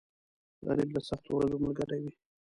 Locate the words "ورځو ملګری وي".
1.35-2.13